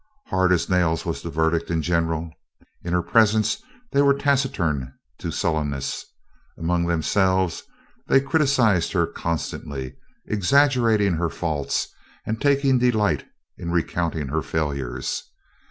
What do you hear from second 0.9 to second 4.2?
was the verdict in general. In her presence they were